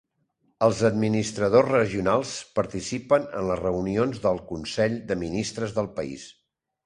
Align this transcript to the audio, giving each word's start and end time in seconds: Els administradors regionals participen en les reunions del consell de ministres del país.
Els 0.67 0.79
administradors 0.87 1.69
regionals 1.73 2.31
participen 2.61 3.29
en 3.41 3.45
les 3.51 3.61
reunions 3.61 4.23
del 4.23 4.43
consell 4.53 4.95
de 5.11 5.21
ministres 5.27 5.77
del 5.79 5.93
país. 6.01 6.27